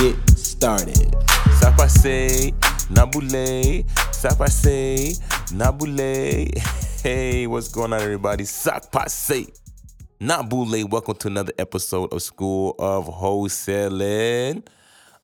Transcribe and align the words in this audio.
get 0.00 0.28
started. 0.38 1.10
Sapase, 1.58 2.52
Nabule, 2.90 3.84
Sapase, 4.12 5.18
Nabule. 5.52 6.58
Hey, 7.02 7.46
what's 7.46 7.68
going 7.68 7.94
on, 7.94 8.02
everybody? 8.02 8.44
Sapase, 8.44 9.58
Nabule. 10.20 10.90
Welcome 10.90 11.14
to 11.16 11.28
another 11.28 11.52
episode 11.58 12.12
of 12.12 12.20
School 12.20 12.74
of 12.78 13.06
Wholesaling. 13.06 14.66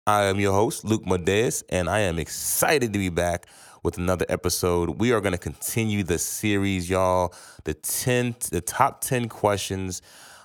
I 0.07 0.25
am 0.25 0.41
your 0.41 0.55
host, 0.55 0.85
Luc 0.87 1.05
Madeus, 1.05 1.63
and 1.69 1.91
I 1.91 2.01
am 2.01 2.19
excited 2.19 2.95
to 2.95 2.99
be 2.99 3.11
back 3.11 3.47
with 3.83 3.99
another 3.99 4.25
episode. 4.31 5.01
We 5.01 5.13
are 5.13 5.21
going 5.21 5.33
to 5.33 5.39
continue 5.39 6.03
the 6.03 6.19
series, 6.19 6.89
y'all. 6.89 7.35
The 7.65 7.75
10, 7.75 8.37
the 8.51 8.63
top 8.63 9.03
10 9.03 9.29
questions 9.29 10.01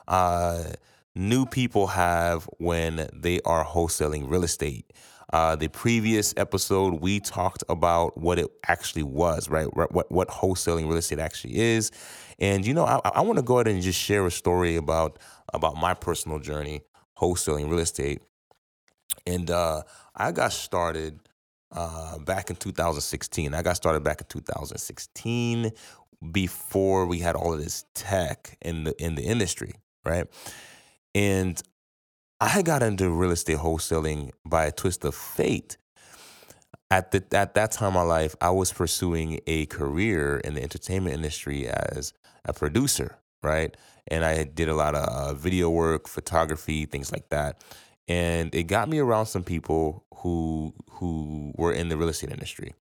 uh, 0.05 0.63
new 1.17 1.45
people 1.45 1.87
have 1.87 2.47
when 2.57 3.09
they 3.13 3.41
are 3.41 3.65
wholesaling 3.65 4.29
real 4.29 4.43
estate. 4.43 4.93
Uh, 5.33 5.57
the 5.57 5.67
previous 5.67 6.33
episode, 6.37 7.01
we 7.01 7.19
talked 7.19 7.63
about 7.67 8.17
what 8.17 8.39
it 8.39 8.47
actually 8.67 9.03
was, 9.03 9.49
right? 9.49 9.67
What 9.75 10.09
what 10.09 10.29
wholesaling 10.29 10.87
real 10.87 10.97
estate 10.97 11.19
actually 11.19 11.57
is, 11.57 11.91
and 12.39 12.65
you 12.65 12.73
know, 12.73 12.85
I, 12.85 13.01
I 13.03 13.21
want 13.21 13.37
to 13.37 13.43
go 13.43 13.55
ahead 13.55 13.67
and 13.67 13.81
just 13.81 13.99
share 13.99 14.25
a 14.25 14.31
story 14.31 14.77
about 14.77 15.19
about 15.53 15.75
my 15.75 15.93
personal 15.93 16.39
journey 16.39 16.81
wholesaling 17.19 17.69
real 17.69 17.79
estate. 17.79 18.21
And 19.25 19.51
uh, 19.51 19.83
I 20.15 20.31
got 20.31 20.53
started 20.53 21.19
uh, 21.71 22.19
back 22.19 22.49
in 22.49 22.55
2016. 22.55 23.53
I 23.53 23.61
got 23.61 23.75
started 23.75 24.03
back 24.03 24.21
in 24.21 24.27
2016 24.27 25.71
before 26.31 27.05
we 27.05 27.19
had 27.19 27.35
all 27.35 27.53
of 27.53 27.59
this 27.61 27.85
tech 27.93 28.57
in 28.61 28.85
the 28.85 29.03
in 29.03 29.15
the 29.15 29.23
industry, 29.23 29.73
right? 30.05 30.27
And 31.17 31.59
I 32.39 32.61
got 32.61 32.83
into 32.83 33.09
real 33.09 33.31
estate 33.31 33.57
wholesaling 33.57 34.33
by 34.45 34.65
a 34.65 34.71
twist 34.71 35.03
of 35.03 35.15
fate. 35.15 35.77
At 36.91 37.09
the 37.09 37.23
at 37.31 37.55
that 37.55 37.71
time 37.71 37.87
of 37.87 37.93
my 37.95 38.03
life, 38.03 38.35
I 38.39 38.51
was 38.51 38.71
pursuing 38.71 39.39
a 39.47 39.65
career 39.65 40.37
in 40.37 40.53
the 40.53 40.61
entertainment 40.61 41.15
industry 41.15 41.67
as 41.67 42.13
a 42.45 42.53
producer, 42.53 43.17
right? 43.41 43.75
And 44.09 44.23
I 44.23 44.43
did 44.43 44.69
a 44.69 44.75
lot 44.75 44.93
of 44.93 45.09
uh, 45.09 45.33
video 45.33 45.71
work, 45.71 46.07
photography, 46.07 46.85
things 46.85 47.11
like 47.11 47.29
that. 47.29 47.63
And 48.07 48.53
it 48.53 48.65
got 48.65 48.87
me 48.87 48.99
around 48.99 49.25
some 49.25 49.43
people 49.43 50.05
who 50.17 50.75
who 50.91 51.51
were 51.57 51.73
in 51.73 51.89
the 51.89 51.97
real 51.97 52.09
estate 52.09 52.29
industry, 52.29 52.75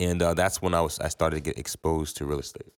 and 0.00 0.22
uh, 0.22 0.32
that's 0.32 0.62
when 0.62 0.72
I 0.72 0.80
was 0.80 0.98
I 1.00 1.08
started 1.08 1.36
to 1.36 1.42
get 1.42 1.58
exposed 1.58 2.16
to 2.16 2.24
real 2.24 2.40
estate. 2.40 2.72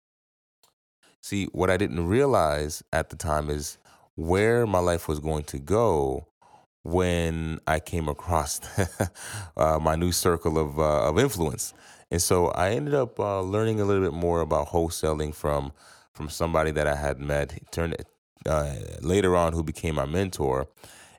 See, 1.21 1.45
what 1.53 1.69
I 1.69 1.77
didn't 1.77 2.07
realize 2.07 2.83
at 2.91 3.11
the 3.11 3.17
time 3.17 3.51
is 3.51 3.77
where 4.17 4.67
my 4.67 4.81
life 4.81 5.09
was 5.09 5.21
going 5.21 5.45
to 5.45 5.59
go 5.59 6.27
when 6.83 7.61
I 7.67 7.81
came 7.81 8.09
across 8.09 8.61
uh, 9.57 9.79
my 9.81 9.97
new 9.97 10.13
circle 10.13 10.59
of 10.59 10.79
uh, 10.79 11.09
of 11.09 11.19
influence, 11.19 11.75
and 12.11 12.21
so 12.21 12.49
I 12.49 12.71
ended 12.71 12.95
up 12.95 13.21
uh, 13.21 13.41
learning 13.41 13.81
a 13.81 13.85
little 13.85 14.03
bit 14.03 14.15
more 14.15 14.41
about 14.41 14.69
wholesaling 14.69 15.35
from 15.35 15.73
from 16.13 16.29
somebody 16.29 16.71
that 16.73 16.87
I 16.87 16.97
had 16.97 17.21
met. 17.21 17.53
He 17.53 17.61
turned 17.71 17.97
uh, 18.47 18.75
later 19.01 19.37
on, 19.37 19.53
who 19.53 19.63
became 19.63 19.97
my 19.97 20.07
mentor, 20.07 20.69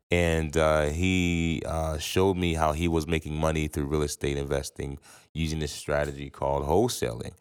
and 0.10 0.56
uh, 0.56 0.84
he 0.86 1.62
uh, 1.66 1.98
showed 1.98 2.38
me 2.38 2.54
how 2.54 2.72
he 2.72 2.88
was 2.88 3.08
making 3.08 3.36
money 3.36 3.68
through 3.68 3.86
real 3.86 4.04
estate 4.04 4.38
investing 4.38 4.98
using 5.34 5.60
this 5.60 5.72
strategy 5.72 6.30
called 6.30 6.66
wholesaling. 6.66 7.34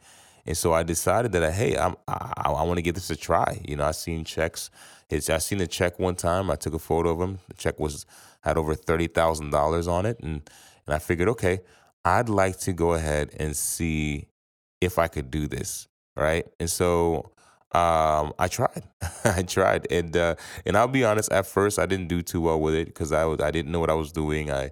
And 0.46 0.56
so 0.56 0.72
I 0.72 0.82
decided 0.82 1.32
that 1.32 1.52
hey, 1.52 1.76
I'm, 1.76 1.96
I, 2.06 2.32
I 2.36 2.62
want 2.62 2.78
to 2.78 2.82
give 2.82 2.94
this 2.94 3.10
a 3.10 3.16
try. 3.16 3.60
You 3.66 3.76
know, 3.76 3.84
I 3.84 3.90
seen 3.90 4.24
checks. 4.24 4.70
It's, 5.10 5.28
I 5.30 5.38
seen 5.38 5.60
a 5.60 5.66
check 5.66 5.98
one 5.98 6.14
time. 6.16 6.50
I 6.50 6.56
took 6.56 6.74
a 6.74 6.78
photo 6.78 7.10
of 7.10 7.20
him. 7.20 7.38
The 7.48 7.54
check 7.54 7.78
was 7.78 8.06
had 8.42 8.56
over 8.56 8.74
thirty 8.74 9.08
thousand 9.08 9.50
dollars 9.50 9.88
on 9.88 10.06
it, 10.06 10.18
and 10.20 10.48
and 10.86 10.94
I 10.94 10.98
figured, 10.98 11.28
okay, 11.30 11.60
I'd 12.04 12.28
like 12.28 12.58
to 12.60 12.72
go 12.72 12.94
ahead 12.94 13.30
and 13.38 13.56
see 13.56 14.28
if 14.80 14.98
I 14.98 15.08
could 15.08 15.30
do 15.30 15.48
this, 15.48 15.88
right? 16.16 16.46
And 16.60 16.70
so 16.70 17.32
um, 17.72 18.32
I 18.38 18.48
tried. 18.48 18.84
I 19.24 19.42
tried, 19.42 19.90
and 19.90 20.16
uh, 20.16 20.36
and 20.64 20.76
I'll 20.76 20.88
be 20.88 21.04
honest. 21.04 21.32
At 21.32 21.46
first, 21.46 21.78
I 21.78 21.86
didn't 21.86 22.08
do 22.08 22.22
too 22.22 22.40
well 22.40 22.60
with 22.60 22.74
it 22.74 22.86
because 22.86 23.12
I 23.12 23.24
was 23.24 23.40
I 23.40 23.50
didn't 23.50 23.72
know 23.72 23.80
what 23.80 23.90
I 23.90 23.94
was 23.94 24.12
doing. 24.12 24.50
I 24.50 24.66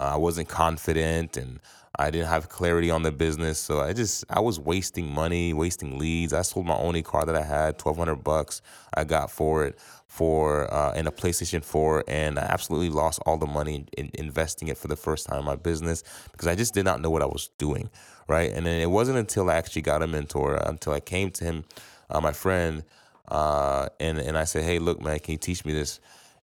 uh, 0.00 0.14
I 0.14 0.16
wasn't 0.16 0.48
confident, 0.48 1.36
and 1.36 1.60
I 1.98 2.10
didn't 2.10 2.28
have 2.28 2.48
clarity 2.48 2.90
on 2.90 3.02
the 3.02 3.10
business. 3.10 3.58
So 3.58 3.80
I 3.80 3.92
just 3.92 4.24
I 4.30 4.40
was 4.40 4.60
wasting 4.60 5.12
money, 5.12 5.52
wasting 5.52 5.98
leads. 5.98 6.32
I 6.32 6.42
sold 6.42 6.66
my 6.66 6.76
only 6.76 7.02
car 7.02 7.24
that 7.24 7.34
I 7.34 7.42
had, 7.42 7.78
twelve 7.78 7.96
hundred 7.96 8.22
bucks. 8.22 8.62
I 8.94 9.04
got 9.04 9.30
for 9.30 9.66
it 9.66 9.78
for 10.06 10.72
uh, 10.72 10.92
in 10.94 11.06
a 11.06 11.12
PlayStation 11.12 11.64
Four, 11.64 12.04
and 12.06 12.38
I 12.38 12.42
absolutely 12.42 12.90
lost 12.90 13.20
all 13.26 13.36
the 13.36 13.46
money 13.46 13.86
in 13.96 14.10
investing 14.14 14.68
it 14.68 14.78
for 14.78 14.88
the 14.88 14.96
first 14.96 15.26
time 15.26 15.40
in 15.40 15.44
my 15.44 15.56
business 15.56 16.04
because 16.32 16.46
I 16.46 16.54
just 16.54 16.72
did 16.74 16.84
not 16.84 17.00
know 17.00 17.10
what 17.10 17.22
I 17.22 17.26
was 17.26 17.50
doing. 17.58 17.90
Right, 18.28 18.52
and 18.52 18.66
then 18.66 18.80
it 18.80 18.90
wasn't 18.90 19.18
until 19.18 19.48
I 19.48 19.54
actually 19.54 19.82
got 19.82 20.02
a 20.02 20.06
mentor, 20.06 20.56
until 20.56 20.92
I 20.92 21.00
came 21.00 21.30
to 21.32 21.44
him 21.44 21.64
uh, 22.10 22.20
my 22.20 22.32
friend, 22.32 22.84
uh, 23.28 23.88
and 23.98 24.18
and 24.18 24.36
I 24.38 24.44
said, 24.44 24.64
"Hey, 24.64 24.78
look, 24.78 25.00
man, 25.00 25.18
can 25.18 25.32
you 25.32 25.38
teach 25.38 25.64
me 25.64 25.72
this?" 25.72 25.98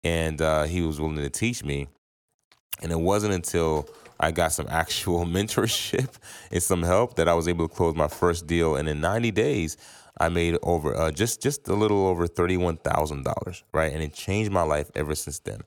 And 0.03 0.41
uh, 0.41 0.64
he 0.64 0.81
was 0.81 1.00
willing 1.00 1.18
to 1.18 1.29
teach 1.29 1.64
me. 1.64 1.88
And 2.81 2.91
it 2.91 3.00
wasn't 3.00 3.34
until 3.34 3.90
I 4.19 4.31
got 4.31 4.51
some 4.51 4.67
actual 4.69 5.25
mentorship 5.38 6.09
and 6.51 6.63
some 6.63 6.83
help 6.83 7.16
that 7.16 7.28
I 7.28 7.33
was 7.33 7.47
able 7.47 7.67
to 7.67 7.73
close 7.73 7.95
my 7.95 8.07
first 8.07 8.47
deal. 8.47 8.75
And 8.75 8.89
in 8.89 9.01
90 9.01 9.31
days, 9.31 9.78
I 10.19 10.29
made 10.29 10.57
over 10.63 10.95
uh, 10.95 11.11
just 11.11 11.41
just 11.41 11.67
a 11.67 11.73
little 11.73 12.07
over 12.07 12.28
thirty-one 12.28 12.78
thousand 12.78 13.23
dollars, 13.23 13.63
right? 13.73 13.91
And 13.91 14.01
it 14.01 14.13
changed 14.13 14.51
my 14.51 14.63
life 14.63 14.89
ever 14.95 15.16
since 15.16 15.39
then. 15.39 15.61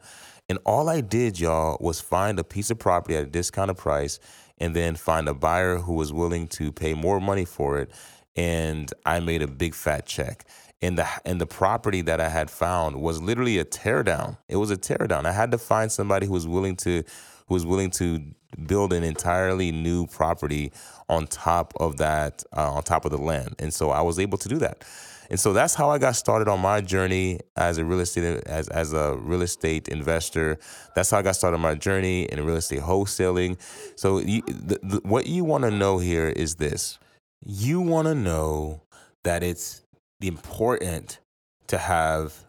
And 0.48 0.58
all 0.64 0.88
I 0.88 1.00
did, 1.00 1.38
y'all, 1.38 1.76
was 1.80 2.00
find 2.00 2.38
a 2.38 2.44
piece 2.44 2.70
of 2.70 2.78
property 2.78 3.16
at 3.16 3.22
a 3.22 3.26
discounted 3.26 3.76
price, 3.76 4.18
and 4.58 4.74
then 4.74 4.96
find 4.96 5.28
a 5.28 5.34
buyer 5.34 5.76
who 5.76 5.94
was 5.94 6.12
willing 6.12 6.48
to 6.48 6.72
pay 6.72 6.94
more 6.94 7.20
money 7.20 7.44
for 7.44 7.78
it, 7.78 7.92
and 8.36 8.92
I 9.06 9.20
made 9.20 9.42
a 9.42 9.46
big 9.46 9.74
fat 9.74 10.06
check. 10.06 10.44
And 10.82 10.98
the 10.98 11.06
and 11.24 11.40
the 11.40 11.46
property 11.46 12.02
that 12.02 12.20
I 12.20 12.28
had 12.28 12.50
found 12.50 12.96
was 13.00 13.22
literally 13.22 13.58
a 13.58 13.64
teardown. 13.64 14.38
It 14.48 14.56
was 14.56 14.70
a 14.70 14.76
teardown. 14.76 15.26
I 15.26 15.32
had 15.32 15.52
to 15.52 15.58
find 15.58 15.92
somebody 15.92 16.26
who 16.26 16.32
was 16.32 16.48
willing 16.48 16.76
to 16.76 17.04
was 17.50 17.66
willing 17.66 17.90
to 17.90 18.20
build 18.66 18.92
an 18.92 19.04
entirely 19.04 19.70
new 19.72 20.06
property 20.06 20.72
on 21.08 21.26
top 21.26 21.72
of 21.78 21.98
that 21.98 22.42
uh, 22.56 22.72
on 22.72 22.82
top 22.82 23.04
of 23.04 23.10
the 23.10 23.18
land. 23.18 23.54
And 23.58 23.72
so 23.72 23.90
I 23.90 24.00
was 24.00 24.18
able 24.18 24.38
to 24.38 24.48
do 24.48 24.58
that. 24.58 24.84
And 25.30 25.38
so 25.38 25.52
that's 25.52 25.74
how 25.74 25.90
I 25.90 25.98
got 25.98 26.16
started 26.16 26.48
on 26.48 26.58
my 26.60 26.80
journey 26.80 27.38
as 27.56 27.78
a 27.78 27.84
real 27.84 28.00
estate 28.00 28.42
as 28.46 28.68
as 28.68 28.92
a 28.92 29.16
real 29.16 29.42
estate 29.42 29.88
investor. 29.88 30.58
That's 30.96 31.10
how 31.10 31.18
I 31.18 31.22
got 31.22 31.36
started 31.36 31.56
on 31.56 31.60
my 31.60 31.76
journey 31.76 32.24
in 32.24 32.44
real 32.44 32.56
estate 32.56 32.80
wholesaling. 32.80 33.60
So 33.94 34.18
you, 34.18 34.42
the, 34.42 34.80
the, 34.82 35.00
what 35.04 35.26
you 35.26 35.44
want 35.44 35.64
to 35.64 35.70
know 35.70 35.98
here 35.98 36.28
is 36.28 36.56
this 36.56 36.98
you 37.44 37.80
want 37.80 38.06
to 38.06 38.14
know 38.14 38.82
that 39.22 39.42
it's 39.42 39.82
important 40.20 41.20
to 41.68 41.78
have 41.78 42.44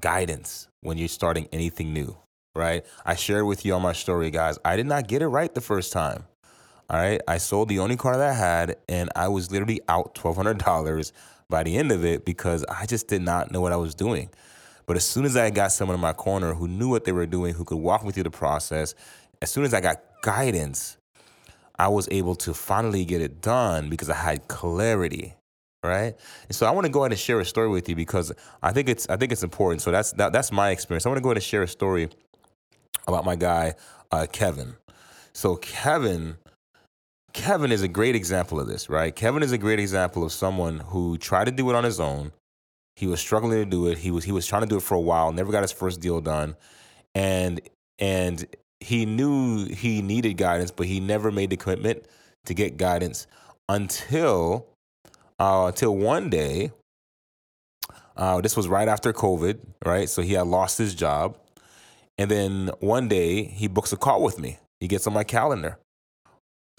guidance 0.00 0.68
when 0.80 0.98
you're 0.98 1.08
starting 1.08 1.48
anything 1.52 1.92
new, 1.92 2.16
right? 2.56 2.84
I 3.04 3.14
shared 3.14 3.46
with 3.46 3.64
you 3.64 3.74
on 3.74 3.82
my 3.82 3.92
story, 3.92 4.30
guys. 4.30 4.58
I 4.64 4.76
did 4.76 4.86
not 4.86 5.06
get 5.08 5.22
it 5.22 5.28
right 5.28 5.54
the 5.54 5.60
first 5.60 5.92
time. 5.92 6.24
All 6.88 6.98
right. 6.98 7.20
I 7.26 7.38
sold 7.38 7.68
the 7.68 7.80
only 7.80 7.96
car 7.96 8.16
that 8.16 8.30
I 8.30 8.34
had, 8.34 8.76
and 8.88 9.10
I 9.16 9.28
was 9.28 9.50
literally 9.50 9.80
out 9.88 10.14
$1,200 10.14 11.12
by 11.48 11.62
the 11.62 11.76
end 11.76 11.92
of 11.92 12.04
it 12.04 12.24
because 12.24 12.64
I 12.64 12.86
just 12.86 13.08
did 13.08 13.22
not 13.22 13.50
know 13.50 13.60
what 13.60 13.72
I 13.72 13.76
was 13.76 13.94
doing. 13.94 14.30
But 14.86 14.96
as 14.96 15.04
soon 15.04 15.24
as 15.24 15.36
I 15.36 15.50
got 15.50 15.72
someone 15.72 15.96
in 15.96 16.00
my 16.00 16.12
corner 16.12 16.54
who 16.54 16.68
knew 16.68 16.88
what 16.88 17.04
they 17.04 17.12
were 17.12 17.26
doing, 17.26 17.54
who 17.54 17.64
could 17.64 17.78
walk 17.78 18.04
me 18.04 18.12
through 18.12 18.22
the 18.22 18.30
process, 18.30 18.94
as 19.42 19.50
soon 19.50 19.64
as 19.64 19.74
I 19.74 19.80
got 19.80 20.00
guidance, 20.22 20.96
I 21.78 21.88
was 21.88 22.08
able 22.10 22.36
to 22.36 22.54
finally 22.54 23.04
get 23.04 23.20
it 23.20 23.40
done 23.40 23.90
because 23.90 24.08
I 24.08 24.14
had 24.14 24.46
clarity, 24.46 25.34
right? 25.82 26.14
And 26.48 26.54
so 26.54 26.66
I 26.66 26.70
want 26.70 26.86
to 26.86 26.92
go 26.92 27.02
ahead 27.02 27.12
and 27.12 27.18
share 27.18 27.40
a 27.40 27.44
story 27.44 27.68
with 27.68 27.88
you 27.88 27.96
because 27.96 28.32
I 28.62 28.72
think 28.72 28.88
it's 28.88 29.08
I 29.08 29.16
think 29.16 29.32
it's 29.32 29.42
important. 29.42 29.82
So 29.82 29.90
that's 29.90 30.12
that, 30.12 30.32
that's 30.32 30.52
my 30.52 30.70
experience. 30.70 31.04
I 31.04 31.08
want 31.08 31.18
to 31.18 31.22
go 31.22 31.30
ahead 31.30 31.38
and 31.38 31.44
share 31.44 31.62
a 31.62 31.68
story 31.68 32.08
about 33.06 33.24
my 33.24 33.36
guy 33.36 33.74
uh, 34.10 34.26
Kevin. 34.30 34.76
So 35.32 35.56
Kevin. 35.56 36.36
Kevin 37.32 37.70
is 37.70 37.82
a 37.82 37.88
great 37.88 38.16
example 38.16 38.58
of 38.58 38.66
this, 38.66 38.88
right? 38.88 39.14
Kevin 39.14 39.42
is 39.42 39.52
a 39.52 39.58
great 39.58 39.78
example 39.78 40.24
of 40.24 40.32
someone 40.32 40.78
who 40.78 41.18
tried 41.18 41.44
to 41.44 41.50
do 41.50 41.68
it 41.68 41.76
on 41.76 41.84
his 41.84 42.00
own. 42.00 42.32
He 42.96 43.06
was 43.06 43.20
struggling 43.20 43.62
to 43.62 43.66
do 43.66 43.88
it. 43.88 43.98
He 43.98 44.10
was 44.10 44.24
he 44.24 44.32
was 44.32 44.46
trying 44.46 44.62
to 44.62 44.68
do 44.68 44.78
it 44.78 44.82
for 44.82 44.94
a 44.94 45.00
while, 45.00 45.30
never 45.32 45.52
got 45.52 45.60
his 45.60 45.72
first 45.72 46.00
deal 46.00 46.22
done. 46.22 46.56
And 47.14 47.60
and 47.98 48.46
he 48.80 49.04
knew 49.04 49.66
he 49.66 50.00
needed 50.00 50.34
guidance, 50.38 50.70
but 50.70 50.86
he 50.86 50.98
never 50.98 51.30
made 51.30 51.50
the 51.50 51.56
commitment 51.58 52.06
to 52.46 52.54
get 52.54 52.78
guidance 52.78 53.26
until 53.68 54.66
uh, 55.38 55.66
until 55.66 55.94
one 55.94 56.30
day. 56.30 56.72
Uh, 58.16 58.40
this 58.40 58.56
was 58.56 58.66
right 58.66 58.88
after 58.88 59.12
COVID, 59.12 59.58
right? 59.84 60.08
So 60.08 60.22
he 60.22 60.32
had 60.32 60.46
lost 60.46 60.78
his 60.78 60.94
job, 60.94 61.36
and 62.18 62.30
then 62.30 62.70
one 62.80 63.08
day 63.08 63.44
he 63.44 63.68
books 63.68 63.92
a 63.92 63.96
call 63.96 64.22
with 64.22 64.38
me. 64.38 64.58
He 64.80 64.88
gets 64.88 65.06
on 65.06 65.12
my 65.12 65.24
calendar. 65.24 65.78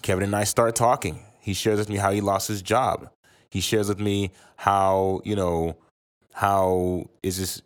Kevin 0.02 0.24
and 0.24 0.36
I 0.36 0.44
start 0.44 0.76
talking. 0.76 1.20
He 1.40 1.54
shares 1.54 1.78
with 1.78 1.88
me 1.88 1.96
how 1.96 2.12
he 2.12 2.20
lost 2.20 2.48
his 2.48 2.62
job. 2.62 3.10
He 3.50 3.60
shares 3.60 3.88
with 3.88 3.98
me 4.00 4.32
how 4.56 5.20
you 5.24 5.34
know 5.34 5.76
how 6.34 7.06
is 7.22 7.38
this 7.38 7.62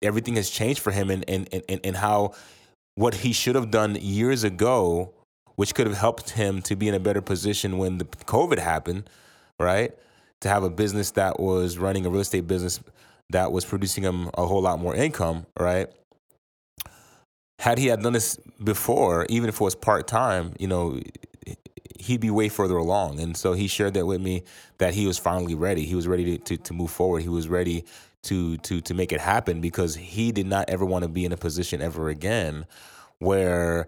everything 0.00 0.36
has 0.36 0.50
changed 0.50 0.80
for 0.80 0.90
him 0.90 1.10
and 1.10 1.24
and 1.28 1.48
and, 1.68 1.80
and 1.84 1.96
how 1.96 2.32
what 2.94 3.14
he 3.14 3.32
should 3.32 3.54
have 3.54 3.70
done 3.70 3.96
years 4.00 4.44
ago, 4.44 5.12
which 5.56 5.74
could 5.74 5.86
have 5.86 5.96
helped 5.96 6.30
him 6.30 6.60
to 6.62 6.76
be 6.76 6.88
in 6.88 6.94
a 6.94 7.00
better 7.00 7.20
position 7.20 7.78
when 7.78 7.98
the 7.98 8.04
COVID 8.04 8.58
happened, 8.58 9.08
right? 9.58 9.92
To 10.42 10.48
have 10.48 10.62
a 10.62 10.70
business 10.70 11.12
that 11.12 11.40
was 11.40 11.78
running 11.78 12.04
a 12.04 12.10
real 12.10 12.20
estate 12.20 12.46
business 12.46 12.80
that 13.30 13.52
was 13.52 13.64
producing 13.64 14.04
him 14.04 14.30
a 14.34 14.46
whole 14.46 14.60
lot 14.60 14.78
more 14.78 14.94
income, 14.94 15.46
right? 15.58 15.88
Had 17.62 17.78
he 17.78 17.86
had 17.86 18.02
done 18.02 18.12
this 18.12 18.36
before, 18.62 19.24
even 19.28 19.48
if 19.48 19.54
it 19.54 19.60
was 19.60 19.76
part 19.76 20.08
time, 20.08 20.52
you 20.58 20.66
know, 20.66 20.98
he'd 21.96 22.20
be 22.20 22.28
way 22.28 22.48
further 22.48 22.76
along. 22.76 23.20
And 23.20 23.36
so 23.36 23.52
he 23.52 23.68
shared 23.68 23.94
that 23.94 24.04
with 24.04 24.20
me 24.20 24.42
that 24.78 24.94
he 24.94 25.06
was 25.06 25.16
finally 25.16 25.54
ready. 25.54 25.84
He 25.84 25.94
was 25.94 26.08
ready 26.08 26.38
to, 26.38 26.38
to, 26.38 26.56
to 26.56 26.74
move 26.74 26.90
forward. 26.90 27.22
He 27.22 27.28
was 27.28 27.46
ready 27.46 27.84
to 28.22 28.56
to 28.58 28.80
to 28.80 28.94
make 28.94 29.12
it 29.12 29.20
happen 29.20 29.60
because 29.60 29.94
he 29.94 30.32
did 30.32 30.46
not 30.46 30.68
ever 30.68 30.84
want 30.84 31.04
to 31.04 31.08
be 31.08 31.24
in 31.24 31.30
a 31.30 31.36
position 31.36 31.80
ever 31.80 32.08
again 32.08 32.66
where 33.20 33.86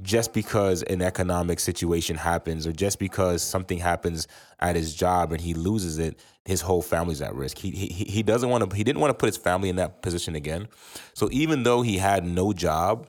just 0.00 0.32
because 0.32 0.82
an 0.84 1.02
economic 1.02 1.60
situation 1.60 2.16
happens 2.16 2.66
or 2.66 2.72
just 2.72 2.98
because 2.98 3.42
something 3.42 3.78
happens 3.78 4.28
at 4.60 4.76
his 4.76 4.94
job 4.94 5.32
and 5.32 5.40
he 5.40 5.54
loses 5.54 5.98
it 5.98 6.18
his 6.44 6.60
whole 6.60 6.82
family's 6.82 7.20
at 7.20 7.34
risk 7.34 7.58
he 7.58 7.70
he, 7.70 8.04
he 8.04 8.22
doesn't 8.22 8.48
want 8.48 8.68
to 8.68 8.76
he 8.76 8.84
didn't 8.84 9.00
want 9.00 9.10
to 9.10 9.14
put 9.14 9.26
his 9.26 9.36
family 9.36 9.68
in 9.68 9.76
that 9.76 10.00
position 10.02 10.34
again 10.34 10.68
so 11.14 11.28
even 11.32 11.62
though 11.64 11.82
he 11.82 11.98
had 11.98 12.24
no 12.24 12.52
job 12.52 13.08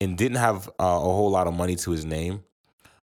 and 0.00 0.18
didn't 0.18 0.36
have 0.36 0.68
uh, 0.80 0.84
a 0.84 1.00
whole 1.00 1.30
lot 1.30 1.46
of 1.46 1.54
money 1.54 1.76
to 1.76 1.90
his 1.90 2.04
name 2.04 2.42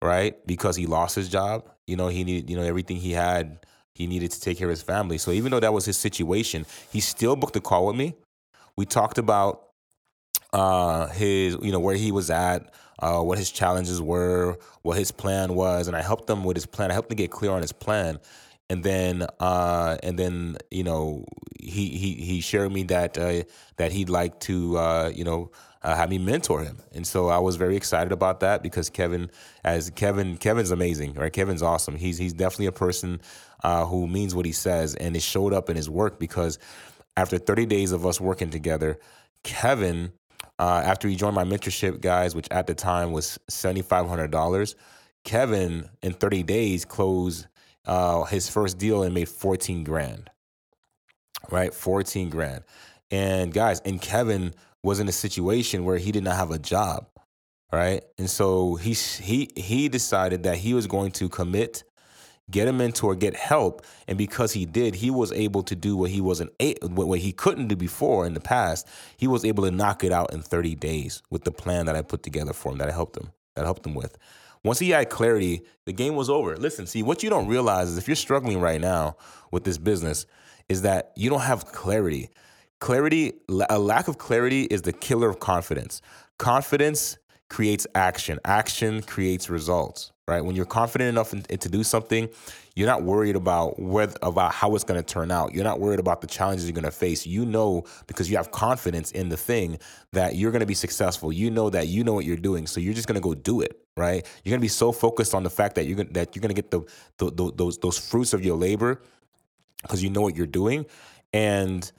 right 0.00 0.46
because 0.46 0.76
he 0.76 0.86
lost 0.86 1.14
his 1.14 1.28
job 1.28 1.68
you 1.86 1.96
know 1.96 2.08
he 2.08 2.24
needed 2.24 2.48
you 2.48 2.56
know 2.56 2.62
everything 2.62 2.96
he 2.96 3.12
had 3.12 3.58
he 3.94 4.06
needed 4.06 4.30
to 4.30 4.40
take 4.40 4.58
care 4.58 4.68
of 4.68 4.70
his 4.70 4.82
family. 4.82 5.18
So 5.18 5.32
even 5.32 5.50
though 5.50 5.60
that 5.60 5.72
was 5.72 5.84
his 5.84 5.98
situation, 5.98 6.66
he 6.90 7.00
still 7.00 7.36
booked 7.36 7.56
a 7.56 7.60
call 7.60 7.86
with 7.86 7.96
me. 7.96 8.14
We 8.76 8.86
talked 8.86 9.18
about 9.18 9.68
uh, 10.52 11.08
his, 11.08 11.56
you 11.62 11.72
know, 11.72 11.80
where 11.80 11.96
he 11.96 12.10
was 12.10 12.30
at, 12.30 12.72
uh, 12.98 13.20
what 13.20 13.38
his 13.38 13.50
challenges 13.50 14.00
were, 14.00 14.58
what 14.82 14.98
his 14.98 15.10
plan 15.10 15.54
was, 15.54 15.88
and 15.88 15.96
I 15.96 16.02
helped 16.02 16.28
him 16.28 16.44
with 16.44 16.56
his 16.56 16.66
plan. 16.66 16.90
I 16.90 16.94
helped 16.94 17.10
him 17.10 17.16
get 17.16 17.30
clear 17.30 17.50
on 17.50 17.62
his 17.62 17.72
plan, 17.72 18.18
and 18.70 18.84
then, 18.84 19.26
uh, 19.40 19.98
and 20.02 20.18
then, 20.18 20.56
you 20.70 20.84
know, 20.84 21.24
he 21.58 21.88
he 21.88 22.14
he 22.14 22.40
shared 22.40 22.72
me 22.72 22.84
that 22.84 23.18
uh, 23.18 23.42
that 23.76 23.92
he'd 23.92 24.08
like 24.08 24.40
to, 24.40 24.78
uh, 24.78 25.12
you 25.14 25.24
know, 25.24 25.50
uh, 25.82 25.94
have 25.94 26.10
me 26.10 26.18
mentor 26.18 26.62
him. 26.62 26.78
And 26.92 27.06
so 27.06 27.28
I 27.28 27.38
was 27.38 27.56
very 27.56 27.76
excited 27.76 28.12
about 28.12 28.40
that 28.40 28.62
because 28.62 28.88
Kevin, 28.88 29.30
as 29.64 29.90
Kevin, 29.90 30.36
Kevin's 30.36 30.70
amazing, 30.70 31.14
right? 31.14 31.32
Kevin's 31.32 31.62
awesome. 31.62 31.96
He's 31.96 32.18
he's 32.18 32.32
definitely 32.32 32.66
a 32.66 32.72
person 32.72 33.20
uh, 33.64 33.84
who 33.86 34.06
means 34.06 34.34
what 34.34 34.46
he 34.46 34.52
says, 34.52 34.94
and 34.94 35.16
it 35.16 35.22
showed 35.22 35.52
up 35.52 35.68
in 35.68 35.76
his 35.76 35.90
work 35.90 36.18
because 36.18 36.58
after 37.16 37.38
30 37.38 37.66
days 37.66 37.92
of 37.92 38.06
us 38.06 38.20
working 38.20 38.50
together, 38.50 38.98
Kevin, 39.42 40.12
uh, 40.62 40.80
after 40.84 41.08
he 41.08 41.16
joined 41.16 41.34
my 41.34 41.42
mentorship, 41.42 42.00
guys, 42.00 42.36
which 42.36 42.46
at 42.52 42.68
the 42.68 42.74
time 42.74 43.10
was 43.10 43.36
$7,500, 43.50 44.76
Kevin 45.24 45.88
in 46.02 46.12
30 46.12 46.44
days 46.44 46.84
closed 46.84 47.48
uh, 47.84 48.22
his 48.22 48.48
first 48.48 48.78
deal 48.78 49.02
and 49.02 49.12
made 49.12 49.28
14 49.28 49.82
grand. 49.82 50.30
Right, 51.50 51.74
14 51.74 52.30
grand. 52.30 52.62
And 53.10 53.52
guys, 53.52 53.80
and 53.80 54.00
Kevin 54.00 54.54
was 54.84 55.00
in 55.00 55.08
a 55.08 55.12
situation 55.12 55.84
where 55.84 55.98
he 55.98 56.12
did 56.12 56.22
not 56.22 56.36
have 56.36 56.52
a 56.52 56.60
job, 56.60 57.08
right? 57.72 58.04
And 58.16 58.30
so 58.30 58.76
he 58.76 58.92
he 58.92 59.50
he 59.56 59.88
decided 59.88 60.44
that 60.44 60.58
he 60.58 60.74
was 60.74 60.86
going 60.86 61.10
to 61.12 61.28
commit, 61.28 61.82
get 62.50 62.68
a 62.68 62.72
mentor, 62.72 63.14
get 63.14 63.34
help, 63.34 63.84
and 64.06 64.18
because 64.18 64.52
he 64.52 64.66
did, 64.66 64.96
he 64.96 65.10
was 65.10 65.32
able 65.32 65.62
to 65.62 65.74
do 65.74 65.96
what 65.96 66.10
he 66.10 66.20
wasn't 66.20 66.52
what 66.82 67.20
he 67.20 67.32
couldn't 67.32 67.68
do 67.68 67.76
before 67.76 68.26
in 68.26 68.34
the 68.34 68.40
past. 68.40 68.88
He 69.16 69.26
was 69.26 69.44
able 69.44 69.64
to 69.64 69.70
knock 69.70 70.04
it 70.04 70.12
out 70.12 70.32
in 70.32 70.42
30 70.42 70.74
days 70.74 71.22
with 71.30 71.44
the 71.44 71.52
plan 71.52 71.86
that 71.86 71.96
I 71.96 72.02
put 72.02 72.22
together 72.22 72.52
for 72.52 72.72
him 72.72 72.78
that 72.78 72.88
I 72.88 72.92
helped 72.92 73.16
him 73.16 73.32
that 73.54 73.62
I 73.62 73.64
helped 73.66 73.86
him 73.86 73.94
with. 73.94 74.16
Once 74.64 74.78
he 74.78 74.90
had 74.90 75.10
clarity, 75.10 75.62
the 75.86 75.92
game 75.92 76.14
was 76.14 76.30
over. 76.30 76.56
Listen, 76.56 76.86
see, 76.86 77.02
what 77.02 77.22
you 77.22 77.30
don't 77.30 77.48
realize 77.48 77.88
is 77.88 77.98
if 77.98 78.06
you're 78.06 78.14
struggling 78.14 78.60
right 78.60 78.80
now 78.80 79.16
with 79.50 79.64
this 79.64 79.78
business, 79.78 80.26
is 80.68 80.82
that 80.82 81.12
you 81.16 81.28
don't 81.28 81.40
have 81.40 81.66
clarity. 81.66 82.30
Clarity, 82.78 83.32
a 83.68 83.78
lack 83.78 84.08
of 84.08 84.18
clarity 84.18 84.64
is 84.64 84.82
the 84.82 84.92
killer 84.92 85.28
of 85.28 85.40
confidence. 85.40 86.00
Confidence 86.38 87.18
creates 87.48 87.86
action. 87.94 88.38
Action 88.44 89.02
creates 89.02 89.50
results, 89.50 90.12
right? 90.28 90.44
When 90.44 90.54
you're 90.54 90.64
confident 90.64 91.08
enough 91.08 91.32
in, 91.32 91.44
in 91.50 91.58
to 91.58 91.68
do 91.68 91.82
something, 91.82 92.28
you're 92.74 92.86
not 92.86 93.02
worried 93.02 93.36
about 93.36 93.78
whether 93.78 94.16
about 94.22 94.52
how 94.52 94.74
it's 94.74 94.84
going 94.84 95.02
to 95.02 95.06
turn 95.06 95.30
out. 95.30 95.54
You're 95.54 95.64
not 95.64 95.80
worried 95.80 96.00
about 96.00 96.20
the 96.20 96.26
challenges 96.26 96.66
you're 96.66 96.74
going 96.74 96.84
to 96.84 96.90
face. 96.90 97.26
You 97.26 97.44
know 97.44 97.84
because 98.06 98.30
you 98.30 98.36
have 98.36 98.50
confidence 98.50 99.10
in 99.10 99.28
the 99.28 99.36
thing 99.36 99.78
that 100.12 100.36
you're 100.36 100.52
going 100.52 100.60
to 100.60 100.66
be 100.66 100.74
successful. 100.74 101.32
You 101.32 101.50
know 101.50 101.70
that 101.70 101.88
you 101.88 102.04
know 102.04 102.14
what 102.14 102.24
you're 102.24 102.36
doing, 102.36 102.66
so 102.66 102.80
you're 102.80 102.94
just 102.94 103.08
going 103.08 103.20
to 103.20 103.20
go 103.20 103.34
do 103.34 103.60
it, 103.60 103.84
right? 103.96 104.24
You're 104.44 104.52
going 104.52 104.60
to 104.60 104.64
be 104.64 104.68
so 104.68 104.92
focused 104.92 105.34
on 105.34 105.42
the 105.42 105.50
fact 105.50 105.74
that 105.74 105.86
you're 105.86 105.96
gonna, 105.96 106.12
that 106.12 106.34
you're 106.36 106.40
going 106.40 106.54
to 106.54 106.60
get 106.60 106.70
the, 106.70 106.82
the, 107.18 107.30
the 107.30 107.52
those 107.54 107.78
those 107.78 107.98
fruits 107.98 108.32
of 108.32 108.44
your 108.44 108.56
labor 108.56 109.02
because 109.82 110.02
you 110.02 110.10
know 110.10 110.20
what 110.20 110.36
you're 110.36 110.46
doing 110.46 110.86
and 111.32 111.90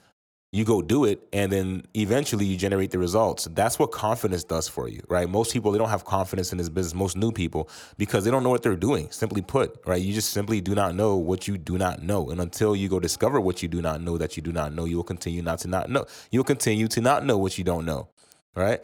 you 0.54 0.64
go 0.64 0.80
do 0.80 1.04
it 1.04 1.26
and 1.32 1.50
then 1.50 1.82
eventually 1.94 2.44
you 2.44 2.56
generate 2.56 2.92
the 2.92 2.98
results. 2.98 3.48
That's 3.50 3.76
what 3.76 3.90
confidence 3.90 4.44
does 4.44 4.68
for 4.68 4.88
you 4.88 5.00
right? 5.08 5.28
Most 5.28 5.52
people 5.52 5.72
they 5.72 5.78
don't 5.78 5.88
have 5.88 6.04
confidence 6.04 6.52
in 6.52 6.58
this 6.58 6.68
business 6.68 6.94
most 6.94 7.16
new 7.16 7.32
people 7.32 7.68
because 7.98 8.24
they 8.24 8.30
don't 8.30 8.44
know 8.44 8.50
what 8.50 8.62
they're 8.62 8.76
doing 8.76 9.10
simply 9.10 9.42
put 9.42 9.76
right? 9.84 10.00
You 10.00 10.14
just 10.14 10.30
simply 10.30 10.60
do 10.60 10.76
not 10.76 10.94
know 10.94 11.16
what 11.16 11.48
you 11.48 11.58
do 11.58 11.76
not 11.76 12.04
know. 12.04 12.30
And 12.30 12.40
until 12.40 12.76
you 12.76 12.88
go 12.88 13.00
discover 13.00 13.40
what 13.40 13.64
you 13.64 13.68
do 13.68 13.82
not 13.82 14.00
know 14.00 14.16
that 14.16 14.36
you 14.36 14.42
do 14.44 14.52
not 14.52 14.72
know 14.72 14.84
you 14.84 14.94
will 14.96 15.02
continue 15.02 15.42
not 15.42 15.58
to 15.60 15.68
not 15.68 15.90
know. 15.90 16.06
You'll 16.30 16.44
continue 16.44 16.86
to 16.86 17.00
not 17.00 17.26
know 17.26 17.36
what 17.36 17.58
you 17.58 17.64
don't 17.64 17.84
know 17.84 18.10
right? 18.54 18.80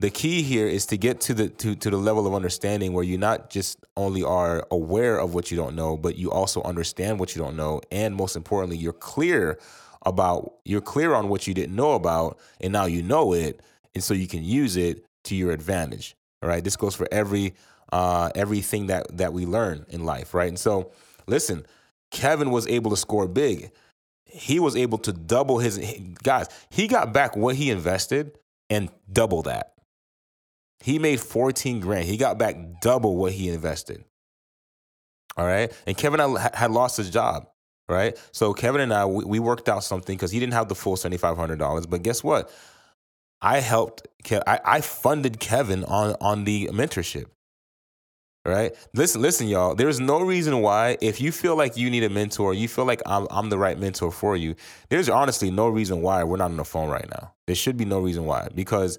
The 0.00 0.10
key 0.10 0.42
here 0.42 0.66
is 0.66 0.86
to 0.86 0.96
get 0.96 1.20
to 1.22 1.34
the 1.34 1.48
to, 1.50 1.76
to 1.76 1.90
the 1.90 1.98
level 1.98 2.26
of 2.26 2.34
understanding 2.34 2.94
where 2.94 3.04
you 3.04 3.18
not 3.18 3.50
just 3.50 3.78
only 3.94 4.22
are 4.22 4.66
aware 4.70 5.18
of 5.18 5.34
what 5.34 5.50
you 5.50 5.56
don't 5.58 5.76
know 5.76 5.98
but 5.98 6.16
you 6.16 6.30
also 6.30 6.62
understand 6.62 7.20
what 7.20 7.36
you 7.36 7.42
don't 7.42 7.56
know 7.56 7.82
and 7.92 8.14
most 8.16 8.36
importantly 8.36 8.78
you're 8.78 8.92
clear 8.92 9.58
about 10.04 10.54
you're 10.64 10.80
clear 10.80 11.14
on 11.14 11.28
what 11.28 11.46
you 11.46 11.54
didn't 11.54 11.74
know 11.74 11.92
about 11.92 12.38
and 12.60 12.72
now 12.72 12.84
you 12.84 13.02
know 13.02 13.32
it 13.32 13.60
and 13.94 14.02
so 14.02 14.14
you 14.14 14.26
can 14.26 14.44
use 14.44 14.76
it 14.76 15.04
to 15.24 15.34
your 15.34 15.52
advantage 15.52 16.16
all 16.42 16.48
right? 16.48 16.62
This 16.62 16.76
goes 16.76 16.94
for 16.94 17.08
every 17.10 17.54
uh 17.92 18.30
everything 18.34 18.88
that 18.88 19.16
that 19.16 19.32
we 19.32 19.46
learn 19.46 19.86
in 19.88 20.04
life 20.04 20.34
right? 20.34 20.48
And 20.48 20.58
so 20.58 20.92
listen 21.26 21.66
kevin 22.10 22.50
was 22.50 22.66
able 22.68 22.90
to 22.90 22.96
score 22.96 23.28
big. 23.28 23.70
He 24.24 24.58
was 24.58 24.74
able 24.74 24.98
to 24.98 25.12
double 25.12 25.58
his 25.58 25.78
guys 26.22 26.48
he 26.70 26.86
got 26.86 27.12
back 27.12 27.36
what 27.36 27.56
he 27.56 27.70
invested 27.70 28.38
and 28.70 28.90
double 29.10 29.42
that. 29.42 29.72
He 30.80 30.98
made 30.98 31.20
14 31.20 31.80
grand. 31.80 32.04
He 32.06 32.16
got 32.16 32.38
back 32.38 32.56
double 32.82 33.16
what 33.16 33.32
he 33.32 33.48
invested 33.48 34.04
all 35.36 35.46
right? 35.46 35.72
And 35.86 35.96
kevin 35.96 36.20
had 36.36 36.70
lost 36.70 36.96
his 36.96 37.10
job 37.10 37.48
right? 37.88 38.18
So 38.32 38.52
Kevin 38.54 38.80
and 38.80 38.92
I, 38.92 39.06
we, 39.06 39.24
we 39.24 39.38
worked 39.38 39.68
out 39.68 39.84
something 39.84 40.16
because 40.16 40.30
he 40.30 40.40
didn't 40.40 40.54
have 40.54 40.68
the 40.68 40.74
full 40.74 40.96
seventy 40.96 41.18
five 41.18 41.36
hundred 41.36 41.58
dollars. 41.58 41.86
But 41.86 42.02
guess 42.02 42.22
what? 42.24 42.50
I 43.40 43.60
helped. 43.60 44.08
I, 44.30 44.60
I 44.64 44.80
funded 44.80 45.38
Kevin 45.40 45.84
on 45.84 46.16
on 46.20 46.44
the 46.44 46.68
mentorship. 46.72 47.26
Right? 48.46 48.76
Listen, 48.92 49.22
listen, 49.22 49.48
y'all. 49.48 49.74
There's 49.74 50.00
no 50.00 50.20
reason 50.20 50.60
why 50.60 50.98
if 51.00 51.18
you 51.18 51.32
feel 51.32 51.56
like 51.56 51.78
you 51.78 51.88
need 51.88 52.04
a 52.04 52.10
mentor, 52.10 52.52
you 52.52 52.68
feel 52.68 52.84
like 52.84 53.00
I'm 53.06 53.26
I'm 53.30 53.48
the 53.48 53.56
right 53.56 53.78
mentor 53.78 54.10
for 54.10 54.36
you. 54.36 54.54
There's 54.90 55.08
honestly 55.08 55.50
no 55.50 55.68
reason 55.68 56.02
why 56.02 56.24
we're 56.24 56.36
not 56.36 56.50
on 56.50 56.58
the 56.58 56.64
phone 56.64 56.90
right 56.90 57.08
now. 57.08 57.32
There 57.46 57.56
should 57.56 57.78
be 57.78 57.86
no 57.86 58.00
reason 58.00 58.26
why 58.26 58.48
because 58.54 58.98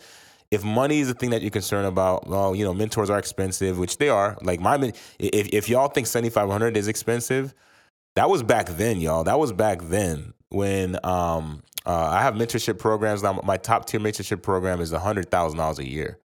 if 0.51 0.63
money 0.63 0.99
is 0.99 1.09
the 1.09 1.13
thing 1.13 1.31
that 1.31 1.41
you're 1.41 1.51
concerned 1.51 1.87
about, 1.87 2.27
well, 2.27 2.55
you 2.55 2.63
know, 2.63 2.73
mentors 2.73 3.09
are 3.09 3.19
expensive, 3.19 3.77
which 3.77 3.97
they 3.97 4.09
are. 4.09 4.37
Like 4.41 4.59
my, 4.59 4.93
if 5.19 5.47
if 5.49 5.69
y'all 5.69 5.89
think 5.89 6.07
seventy 6.07 6.29
five 6.29 6.49
hundred 6.49 6.77
is 6.77 6.87
expensive, 6.87 7.53
that 8.15 8.29
was 8.29 8.43
back 8.43 8.67
then, 8.69 8.99
y'all. 9.01 9.23
That 9.25 9.39
was 9.39 9.53
back 9.53 9.81
then 9.83 10.33
when 10.49 10.95
um, 11.05 11.63
uh, 11.85 12.09
I 12.11 12.21
have 12.23 12.35
mentorship 12.35 12.79
programs. 12.79 13.23
Now, 13.23 13.41
my 13.43 13.57
top 13.57 13.85
tier 13.87 13.99
mentorship 13.99 14.41
program 14.43 14.81
is 14.81 14.91
hundred 14.91 15.31
thousand 15.31 15.59
dollars 15.59 15.79
a 15.79 15.87
year, 15.87 16.19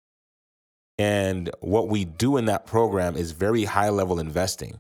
and 0.99 1.49
what 1.61 1.89
we 1.89 2.05
do 2.05 2.37
in 2.37 2.45
that 2.45 2.65
program 2.65 3.15
is 3.17 3.31
very 3.31 3.65
high 3.65 3.89
level 3.89 4.19
investing, 4.19 4.79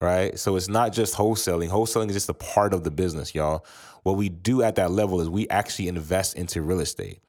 right? 0.00 0.38
So 0.38 0.56
it's 0.56 0.68
not 0.68 0.92
just 0.92 1.16
wholesaling. 1.16 1.70
Wholesaling 1.70 2.08
is 2.08 2.14
just 2.16 2.28
a 2.30 2.34
part 2.34 2.74
of 2.74 2.84
the 2.84 2.90
business, 2.90 3.34
y'all. 3.34 3.64
What 4.04 4.16
we 4.16 4.28
do 4.30 4.62
at 4.62 4.76
that 4.76 4.90
level 4.92 5.20
is 5.20 5.28
we 5.30 5.48
actually 5.50 5.88
invest 5.88 6.36
into 6.36 6.62
real 6.62 6.80
estate. 6.80 7.20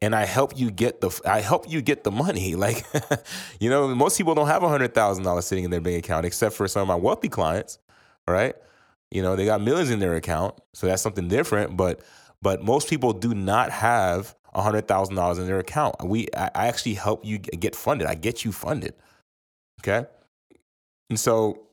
and 0.00 0.14
I 0.14 0.26
help 0.26 0.58
you 0.58 0.70
get 0.70 1.00
the 1.00 1.10
I 1.26 1.40
help 1.40 1.70
you 1.70 1.82
get 1.82 2.04
the 2.04 2.10
money. 2.10 2.54
Like, 2.58 2.84
you 3.60 3.70
know, 3.70 3.94
most 3.94 4.18
people 4.18 4.34
don't 4.34 4.48
have 4.48 4.62
hundred 4.62 4.94
thousand 4.94 5.24
dollars 5.24 5.46
sitting 5.46 5.64
in 5.64 5.70
their 5.70 5.80
bank 5.80 6.04
account, 6.04 6.26
except 6.26 6.54
for 6.56 6.68
some 6.68 6.82
of 6.82 6.88
my 6.88 6.96
wealthy 6.96 7.28
clients, 7.28 7.78
right? 8.30 8.54
You 9.10 9.22
know, 9.22 9.36
they 9.36 9.44
got 9.44 9.60
millions 9.60 9.90
in 9.90 10.00
their 10.00 10.14
account, 10.14 10.54
so 10.74 10.86
that's 10.86 11.02
something 11.02 11.28
different. 11.28 11.76
But 11.76 12.00
but 12.42 12.62
most 12.62 12.88
people 12.88 13.12
do 13.12 13.34
not 13.34 13.70
have 13.70 14.34
hundred 14.54 14.88
thousand 14.88 15.14
dollars 15.14 15.38
in 15.38 15.46
their 15.46 15.60
account. 15.60 15.96
We 16.04 16.28
I, 16.36 16.50
I 16.54 16.66
actually 16.66 16.94
help 16.94 17.24
you 17.24 17.38
get 17.38 17.76
funded. 17.76 18.06
I 18.06 18.14
get 18.14 18.44
you 18.44 18.52
funded. 18.52 18.94
Okay, 19.80 20.06
and 21.10 21.18
so 21.18 21.68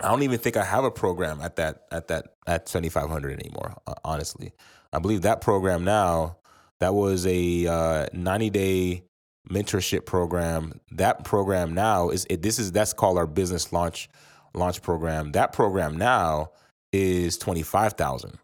I 0.00 0.08
don't 0.08 0.22
even 0.22 0.38
think 0.38 0.56
I 0.56 0.64
have 0.64 0.84
a 0.84 0.90
program 0.90 1.40
at 1.40 1.56
that 1.56 1.84
at 1.90 2.08
that 2.08 2.34
at 2.46 2.68
seventy 2.68 2.90
five 2.90 3.08
hundred 3.08 3.40
anymore. 3.40 3.74
Honestly, 4.04 4.52
I 4.92 4.98
believe 4.98 5.22
that 5.22 5.40
program 5.40 5.84
now 5.84 6.38
that 6.80 6.94
was 6.94 7.26
a 7.26 7.66
uh, 7.66 8.06
90 8.12 8.50
day 8.50 9.04
mentorship 9.50 10.06
program. 10.06 10.80
That 10.92 11.24
program 11.24 11.74
now 11.74 12.10
is 12.10 12.26
it, 12.30 12.42
this 12.42 12.58
is 12.58 12.72
that's 12.72 12.92
called 12.92 13.18
our 13.18 13.26
business 13.26 13.72
launch 13.72 14.08
launch 14.54 14.82
program. 14.82 15.32
That 15.32 15.52
program 15.52 15.96
now 15.96 16.50
is 16.92 17.38
25,000. 17.38 18.38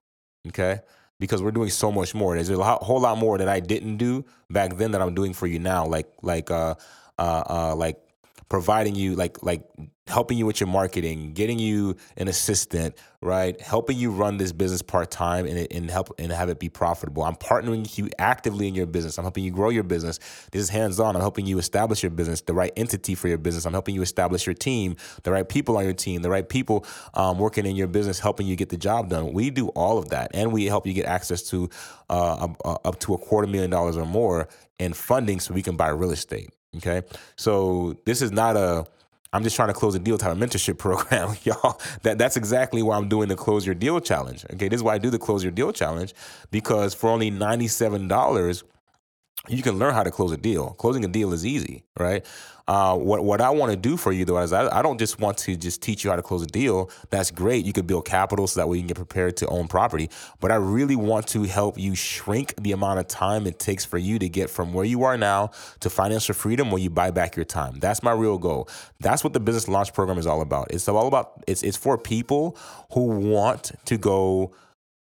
Okay? 0.48 0.80
Because 1.20 1.42
we're 1.42 1.52
doing 1.52 1.70
so 1.70 1.90
much 1.90 2.14
more. 2.14 2.34
There's 2.34 2.50
a 2.50 2.62
whole 2.62 3.00
lot 3.00 3.18
more 3.18 3.38
that 3.38 3.48
I 3.48 3.60
didn't 3.60 3.96
do 3.96 4.24
back 4.50 4.76
then 4.76 4.92
that 4.92 5.00
I'm 5.00 5.14
doing 5.14 5.32
for 5.32 5.46
you 5.46 5.58
now 5.58 5.86
like 5.86 6.06
like 6.22 6.50
uh 6.50 6.74
uh, 7.18 7.42
uh 7.48 7.74
like 7.76 8.03
providing 8.48 8.94
you 8.94 9.14
like 9.14 9.42
like 9.42 9.62
helping 10.06 10.36
you 10.36 10.44
with 10.44 10.60
your 10.60 10.68
marketing, 10.68 11.32
getting 11.32 11.58
you 11.58 11.96
an 12.18 12.28
assistant, 12.28 12.94
right? 13.22 13.58
Helping 13.60 13.96
you 13.96 14.10
run 14.10 14.36
this 14.36 14.52
business 14.52 14.82
part 14.82 15.10
time 15.10 15.46
and, 15.46 15.66
and 15.70 15.90
help 15.90 16.12
and 16.18 16.30
have 16.30 16.50
it 16.50 16.58
be 16.58 16.68
profitable. 16.68 17.22
I'm 17.22 17.36
partnering 17.36 17.80
with 17.82 17.98
you 17.98 18.10
actively 18.18 18.68
in 18.68 18.74
your 18.74 18.84
business. 18.84 19.16
I'm 19.16 19.24
helping 19.24 19.44
you 19.44 19.50
grow 19.50 19.70
your 19.70 19.82
business. 19.82 20.18
This 20.52 20.62
is 20.62 20.68
hands 20.68 21.00
on. 21.00 21.16
I'm 21.16 21.22
helping 21.22 21.46
you 21.46 21.58
establish 21.58 22.02
your 22.02 22.10
business, 22.10 22.42
the 22.42 22.52
right 22.52 22.72
entity 22.76 23.14
for 23.14 23.28
your 23.28 23.38
business. 23.38 23.64
I'm 23.64 23.72
helping 23.72 23.94
you 23.94 24.02
establish 24.02 24.46
your 24.46 24.54
team, 24.54 24.96
the 25.22 25.32
right 25.32 25.48
people 25.48 25.78
on 25.78 25.84
your 25.84 25.94
team, 25.94 26.20
the 26.20 26.30
right 26.30 26.48
people 26.48 26.84
um, 27.14 27.38
working 27.38 27.64
in 27.64 27.74
your 27.74 27.88
business, 27.88 28.20
helping 28.20 28.46
you 28.46 28.56
get 28.56 28.68
the 28.68 28.76
job 28.76 29.08
done. 29.08 29.32
We 29.32 29.48
do 29.48 29.68
all 29.68 29.96
of 29.96 30.10
that, 30.10 30.32
and 30.34 30.52
we 30.52 30.66
help 30.66 30.86
you 30.86 30.92
get 30.92 31.06
access 31.06 31.42
to 31.44 31.70
uh, 32.10 32.48
up 32.64 32.98
to 33.00 33.14
a 33.14 33.18
quarter 33.18 33.46
million 33.46 33.70
dollars 33.70 33.96
or 33.96 34.04
more 34.04 34.48
in 34.78 34.92
funding 34.92 35.40
so 35.40 35.54
we 35.54 35.62
can 35.62 35.76
buy 35.76 35.88
real 35.88 36.10
estate. 36.10 36.50
Okay, 36.76 37.02
so 37.36 37.96
this 38.04 38.22
is 38.22 38.32
not 38.32 38.56
a 38.56 38.86
I'm 39.34 39.42
just 39.42 39.56
trying 39.56 39.68
to 39.68 39.74
close 39.74 39.96
a 39.96 39.98
deal 39.98 40.16
type 40.16 40.30
of 40.30 40.38
mentorship 40.38 40.78
program, 40.78 41.36
y'all. 41.42 41.80
That 42.02 42.18
that's 42.18 42.36
exactly 42.36 42.82
why 42.82 42.96
I'm 42.96 43.08
doing 43.08 43.28
the 43.28 43.36
close 43.36 43.66
your 43.66 43.74
deal 43.74 44.00
challenge. 44.00 44.44
Okay, 44.54 44.68
this 44.68 44.78
is 44.78 44.82
why 44.82 44.94
I 44.94 44.98
do 44.98 45.10
the 45.10 45.18
close 45.18 45.42
your 45.42 45.52
deal 45.52 45.72
challenge 45.72 46.14
because 46.50 46.94
for 46.94 47.10
only 47.10 47.30
ninety 47.30 47.68
seven 47.68 48.06
dollars, 48.06 48.62
you 49.48 49.62
can 49.62 49.78
learn 49.78 49.94
how 49.94 50.02
to 50.02 50.10
close 50.10 50.32
a 50.32 50.36
deal. 50.36 50.70
Closing 50.70 51.04
a 51.04 51.08
deal 51.08 51.32
is 51.32 51.44
easy, 51.44 51.84
right? 51.98 52.24
Uh, 52.66 52.96
what 52.96 53.22
what 53.22 53.42
I 53.42 53.50
want 53.50 53.72
to 53.72 53.76
do 53.76 53.98
for 53.98 54.10
you 54.10 54.24
though 54.24 54.38
is 54.38 54.50
I, 54.52 54.78
I 54.78 54.80
don't 54.80 54.96
just 54.96 55.20
want 55.20 55.36
to 55.38 55.54
just 55.54 55.82
teach 55.82 56.02
you 56.02 56.08
how 56.08 56.16
to 56.16 56.22
close 56.22 56.42
a 56.42 56.46
deal. 56.46 56.90
That's 57.10 57.30
great. 57.30 57.66
You 57.66 57.74
could 57.74 57.86
build 57.86 58.06
capital 58.06 58.46
so 58.46 58.58
that 58.58 58.68
way 58.68 58.78
you 58.78 58.82
can 58.82 58.88
get 58.88 58.96
prepared 58.96 59.36
to 59.38 59.46
own 59.48 59.68
property. 59.68 60.08
But 60.40 60.50
I 60.50 60.54
really 60.54 60.96
want 60.96 61.26
to 61.28 61.42
help 61.42 61.78
you 61.78 61.94
shrink 61.94 62.54
the 62.56 62.72
amount 62.72 63.00
of 63.00 63.08
time 63.08 63.46
it 63.46 63.58
takes 63.58 63.84
for 63.84 63.98
you 63.98 64.18
to 64.18 64.30
get 64.30 64.48
from 64.48 64.72
where 64.72 64.86
you 64.86 65.04
are 65.04 65.18
now 65.18 65.50
to 65.80 65.90
financial 65.90 66.34
freedom 66.34 66.70
when 66.70 66.80
you 66.80 66.88
buy 66.88 67.10
back 67.10 67.36
your 67.36 67.44
time. 67.44 67.80
That's 67.80 68.02
my 68.02 68.12
real 68.12 68.38
goal. 68.38 68.68
That's 69.00 69.22
what 69.22 69.34
the 69.34 69.40
business 69.40 69.68
launch 69.68 69.92
program 69.92 70.16
is 70.16 70.26
all 70.26 70.40
about. 70.40 70.68
It's 70.70 70.88
all 70.88 71.06
about 71.06 71.44
it's 71.46 71.62
it's 71.62 71.76
for 71.76 71.98
people 71.98 72.56
who 72.92 73.08
want 73.08 73.72
to 73.84 73.98
go, 73.98 74.54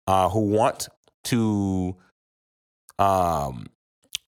uh, 0.07 0.29
who 0.29 0.41
want 0.41 0.89
to 1.25 1.97
um 2.99 3.67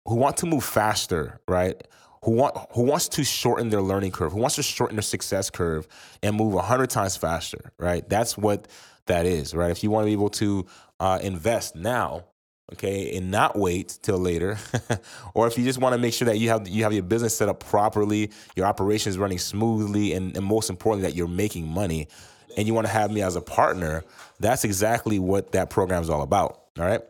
who 0.07 0.15
want 0.15 0.37
to 0.39 0.47
move 0.47 0.65
faster, 0.65 1.41
right? 1.49 1.81
Who 2.25 2.33
want 2.33 2.57
who 2.73 2.83
wants 2.83 3.09
to 3.11 3.25
shorten 3.25 3.71
their 3.71 3.83
learning 3.83 4.13
curve, 4.13 4.33
who 4.33 4.41
wants 4.41 4.57
to 4.57 4.63
shorten 4.63 4.97
their 4.97 5.03
success 5.03 5.51
curve 5.51 5.87
and 6.23 6.37
move 6.37 6.59
hundred 6.61 6.91
times 6.91 7.17
faster, 7.17 7.73
right? 7.79 8.09
That's 8.09 8.37
what 8.37 8.69
that 9.07 9.27
is, 9.27 9.55
right? 9.55 9.71
If 9.71 9.83
you 9.83 9.91
want 9.91 10.05
to 10.05 10.07
be 10.07 10.13
able 10.13 10.31
to 10.31 10.67
uh, 10.99 11.19
invest 11.23 11.77
now, 11.77 12.25
okay, 12.73 13.17
and 13.17 13.31
not 13.31 13.57
wait 13.57 13.99
till 14.03 14.19
later, 14.19 14.59
or 15.35 15.47
if 15.47 15.57
you 15.57 15.65
just 15.65 15.79
want 15.79 15.93
to 15.95 15.99
make 15.99 16.15
sure 16.15 16.27
that 16.27 16.39
you 16.39 16.49
have 16.49 16.67
you 16.67 16.83
have 16.83 16.93
your 16.93 17.03
business 17.03 17.37
set 17.37 17.49
up 17.49 17.61
properly, 17.61 18.31
your 18.57 18.67
operations 18.67 19.19
running 19.19 19.39
smoothly, 19.39 20.13
and, 20.13 20.37
and 20.37 20.45
most 20.45 20.71
importantly 20.71 21.09
that 21.09 21.17
you're 21.17 21.29
making 21.29 21.69
money, 21.69 22.09
and 22.57 22.67
you 22.67 22.75
want 22.75 22.87
to 22.87 22.93
have 22.93 23.13
me 23.13 23.23
as 23.23 23.37
a 23.37 23.43
partner, 23.43 24.05
that's 24.41 24.65
exactly 24.65 25.19
what 25.19 25.53
that 25.53 25.71
program 25.71 26.03
is 26.03 26.11
all 26.11 26.23
about. 26.23 26.63
All 26.79 26.85
right. 26.85 27.03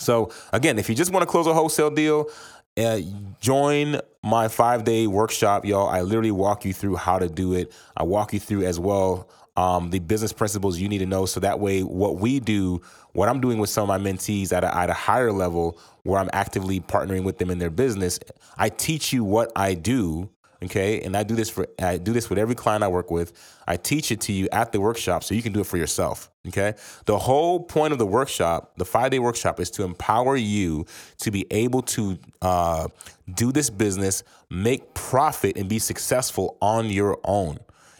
So 0.00 0.30
again, 0.52 0.78
if 0.78 0.88
you 0.88 0.94
just 0.94 1.12
want 1.12 1.22
to 1.22 1.26
close 1.26 1.46
a 1.46 1.54
wholesale 1.54 1.90
deal, 1.90 2.28
uh, 2.76 3.00
join 3.40 4.00
my 4.22 4.48
five 4.48 4.84
day 4.84 5.06
workshop, 5.06 5.64
y'all. 5.64 5.88
I 5.88 6.02
literally 6.02 6.30
walk 6.30 6.64
you 6.64 6.72
through 6.72 6.96
how 6.96 7.18
to 7.18 7.28
do 7.28 7.54
it. 7.54 7.72
I 7.96 8.04
walk 8.04 8.32
you 8.32 8.40
through 8.40 8.64
as 8.64 8.78
well 8.78 9.28
um, 9.56 9.90
the 9.90 9.98
business 9.98 10.32
principles 10.32 10.78
you 10.78 10.88
need 10.88 10.98
to 10.98 11.06
know. 11.06 11.26
So 11.26 11.40
that 11.40 11.60
way, 11.60 11.82
what 11.82 12.16
we 12.16 12.40
do, 12.40 12.80
what 13.12 13.28
I'm 13.28 13.40
doing 13.40 13.58
with 13.58 13.70
some 13.70 13.88
of 13.88 13.88
my 13.88 14.10
mentees 14.10 14.52
at 14.52 14.64
a, 14.64 14.74
at 14.74 14.88
a 14.90 14.94
higher 14.94 15.32
level, 15.32 15.78
where 16.04 16.18
I'm 16.18 16.30
actively 16.32 16.80
partnering 16.80 17.24
with 17.24 17.38
them 17.38 17.50
in 17.50 17.58
their 17.58 17.70
business, 17.70 18.18
I 18.56 18.68
teach 18.68 19.12
you 19.12 19.24
what 19.24 19.52
I 19.56 19.74
do 19.74 20.30
okay 20.62 21.00
and 21.00 21.16
i 21.16 21.22
do 21.22 21.34
this 21.34 21.48
for 21.48 21.66
i 21.80 21.96
do 21.96 22.12
this 22.12 22.28
with 22.28 22.38
every 22.38 22.54
client 22.54 22.84
i 22.84 22.88
work 22.88 23.10
with 23.10 23.32
i 23.66 23.76
teach 23.76 24.12
it 24.12 24.20
to 24.20 24.32
you 24.32 24.46
at 24.52 24.72
the 24.72 24.80
workshop 24.80 25.24
so 25.24 25.34
you 25.34 25.40
can 25.40 25.54
do 25.54 25.60
it 25.60 25.66
for 25.66 25.78
yourself 25.78 26.29
okay? 26.48 26.74
The 27.06 27.18
whole 27.18 27.60
point 27.60 27.92
of 27.92 27.98
the 27.98 28.06
workshop 28.06 28.72
the 28.76 28.84
five 28.84 29.10
day 29.10 29.18
workshop 29.18 29.60
is 29.60 29.70
to 29.72 29.82
empower 29.84 30.36
you 30.36 30.86
to 31.18 31.30
be 31.30 31.46
able 31.50 31.82
to 31.82 32.18
uh, 32.42 32.88
do 33.32 33.52
this 33.52 33.70
business 33.70 34.22
make 34.50 34.94
profit 34.94 35.56
and 35.56 35.68
be 35.68 35.78
successful 35.78 36.56
on 36.60 36.90
your 36.90 37.18
own. 37.24 37.58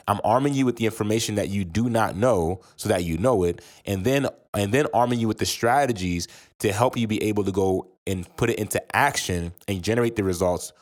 I'm 0.09 0.20
arming 0.25 0.54
you 0.54 0.66
with 0.66 0.76
the 0.76 0.87
information 0.87 1.37
that 1.37 1.50
you 1.50 1.64
do 1.64 1.88
not 1.88 2.16
know 2.16 2.62
so 2.76 2.88
that 2.88 3.04
you 3.04 3.16
know 3.18 3.44
it 3.44 3.62
and 3.87 4.04
then 4.04 4.26
and 4.54 4.75
then 4.75 4.87
arming 4.92 5.20
you 5.20 5.28
with 5.28 5.38
the 5.38 5.47
strategies 5.47 6.26
to 6.59 6.73
help 6.73 6.97
you 6.97 7.06
be 7.06 7.23
able 7.23 7.44
to 7.44 7.52
go 7.52 7.88
and 8.06 8.26
put 8.37 8.50
it 8.50 8.59
into 8.59 8.82
action 8.97 9.52
and 9.68 9.85
generate 9.85 10.16
the 10.16 10.25
results 10.25 10.73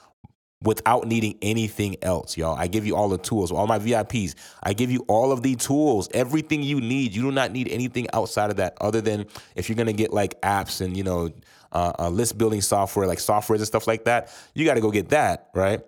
without 0.62 1.06
needing 1.06 1.38
anything 1.40 1.96
else, 2.02 2.36
y'all. 2.36 2.56
I 2.56 2.66
give 2.66 2.84
you 2.84 2.96
all 2.96 3.08
the 3.08 3.18
tools, 3.18 3.52
all 3.52 3.66
my 3.66 3.78
VIPs. 3.78 4.34
I 4.62 4.72
give 4.72 4.90
you 4.90 5.04
all 5.08 5.30
of 5.30 5.42
the 5.42 5.54
tools, 5.54 6.08
everything 6.12 6.62
you 6.62 6.80
need. 6.80 7.14
You 7.14 7.22
do 7.22 7.32
not 7.32 7.52
need 7.52 7.68
anything 7.68 8.06
outside 8.12 8.50
of 8.50 8.56
that, 8.56 8.76
other 8.80 9.00
than 9.00 9.26
if 9.54 9.68
you're 9.68 9.76
gonna 9.76 9.92
get 9.92 10.12
like 10.12 10.40
apps 10.42 10.80
and 10.80 10.96
you 10.96 11.04
know 11.04 11.30
uh, 11.72 11.92
uh, 11.98 12.08
list 12.08 12.38
building 12.38 12.60
software, 12.60 13.06
like 13.06 13.18
softwares 13.18 13.56
and 13.56 13.66
stuff 13.66 13.86
like 13.86 14.04
that. 14.04 14.34
You 14.54 14.64
got 14.64 14.74
to 14.74 14.80
go 14.80 14.90
get 14.90 15.10
that, 15.10 15.50
right? 15.54 15.80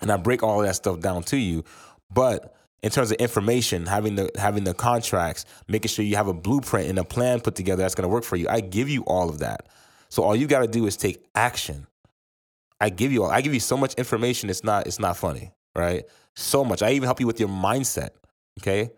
And 0.00 0.10
I 0.10 0.16
break 0.16 0.42
all 0.42 0.60
that 0.60 0.76
stuff 0.76 1.00
down 1.00 1.22
to 1.24 1.36
you, 1.36 1.64
but 2.12 2.54
in 2.82 2.90
terms 2.90 3.10
of 3.10 3.16
information, 3.16 3.86
having 3.86 4.16
the 4.16 4.30
having 4.36 4.64
the 4.64 4.74
contracts, 4.74 5.44
making 5.68 5.88
sure 5.88 6.04
you 6.04 6.16
have 6.16 6.28
a 6.28 6.34
blueprint 6.34 6.88
and 6.88 6.98
a 6.98 7.04
plan 7.04 7.40
put 7.40 7.54
together 7.54 7.82
that's 7.82 7.94
going 7.94 8.02
to 8.02 8.12
work 8.12 8.24
for 8.24 8.36
you. 8.36 8.46
I 8.48 8.60
give 8.60 8.88
you 8.88 9.02
all 9.04 9.28
of 9.28 9.38
that. 9.40 9.68
So 10.08 10.22
all 10.22 10.36
you 10.36 10.46
got 10.46 10.60
to 10.60 10.68
do 10.68 10.86
is 10.86 10.96
take 10.96 11.24
action. 11.34 11.86
I 12.80 12.90
give 12.90 13.12
you 13.12 13.24
I 13.24 13.40
give 13.40 13.54
you 13.54 13.60
so 13.60 13.76
much 13.76 13.94
information. 13.94 14.50
It's 14.50 14.64
not 14.64 14.86
it's 14.86 14.98
not 14.98 15.16
funny, 15.16 15.52
right? 15.74 16.04
So 16.34 16.64
much. 16.64 16.82
I 16.82 16.92
even 16.92 17.06
help 17.06 17.20
you 17.20 17.26
with 17.26 17.40
your 17.40 17.48
mindset. 17.48 18.10
Okay. 18.60 18.90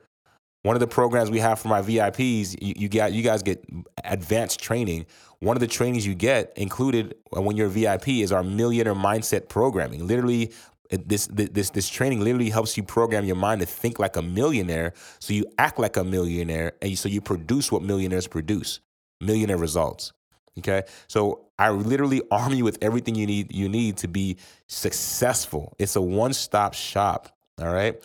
One 0.63 0.75
of 0.75 0.81
the 0.81 0.89
programs 0.89 1.31
we 1.31 1.39
have 1.39 1.61
for 1.61 1.69
my 1.69 1.81
VIPs, 1.81 2.61
you, 2.61 2.75
you 2.77 2.89
got 2.89 3.13
you 3.13 3.23
guys 3.23 3.43
get 3.43 3.65
advanced 4.05 4.61
training. 4.61 5.07
One 5.39 5.57
of 5.57 5.61
the 5.61 5.69
trainings 5.69 6.05
you 6.05 6.15
get 6.15 6.53
included 6.57 7.15
when 7.31 7.57
you're 7.57 7.69
a 7.69 7.71
VIP 7.71 8.09
is 8.09 8.33
our 8.33 8.43
millionaire 8.43 8.95
mindset 8.95 9.49
programming. 9.49 10.07
Literally, 10.07 10.53
this 10.91 11.29
this 11.29 11.71
this 11.71 11.89
training 11.89 12.21
literally 12.21 12.51
helps 12.51 12.77
you 12.77 12.83
program 12.83 13.25
your 13.25 13.37
mind 13.37 13.61
to 13.61 13.67
think 13.67 13.99
like 13.99 14.17
a 14.17 14.23
millionaire, 14.23 14.95
so 15.21 15.33
you 15.33 15.45
act 15.59 15.79
like 15.79 15.97
a 15.97 16.05
millionaire, 16.05 16.73
and 16.83 16.99
so 16.99 17.09
you 17.09 17.21
produce 17.21 17.71
what 17.71 17.83
millionaires 17.83 18.27
produce, 18.27 18.81
millionaire 19.21 19.59
results. 19.59 20.13
Okay. 20.59 20.85
So 21.07 21.47
I 21.59 21.71
literally 21.71 22.23
arm 22.31 22.53
you 22.53 22.65
with 22.65 22.79
everything 22.83 23.15
you 23.15 23.27
need 23.27 23.55
you 23.55 23.69
need 23.69 23.97
to 23.99 24.09
be 24.09 24.37
successful. 24.67 25.75
It's 25.79 25.97
a 25.97 26.03
one-stop 26.03 26.75
shop. 26.75 27.35
All 27.61 27.73
right. 27.73 28.01